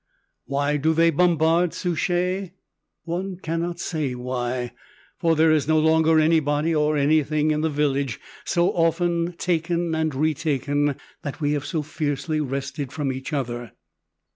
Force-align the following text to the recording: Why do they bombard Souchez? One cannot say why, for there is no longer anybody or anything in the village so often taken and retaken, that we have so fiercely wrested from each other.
Why 0.45 0.77
do 0.77 0.95
they 0.95 1.11
bombard 1.11 1.75
Souchez? 1.75 2.49
One 3.03 3.37
cannot 3.37 3.79
say 3.79 4.15
why, 4.15 4.71
for 5.19 5.35
there 5.35 5.51
is 5.51 5.67
no 5.67 5.77
longer 5.77 6.19
anybody 6.19 6.73
or 6.73 6.97
anything 6.97 7.51
in 7.51 7.61
the 7.61 7.69
village 7.69 8.19
so 8.43 8.71
often 8.71 9.35
taken 9.37 9.93
and 9.93 10.15
retaken, 10.15 10.95
that 11.21 11.39
we 11.39 11.51
have 11.51 11.67
so 11.67 11.83
fiercely 11.83 12.41
wrested 12.41 12.91
from 12.91 13.11
each 13.13 13.31
other. 13.31 13.73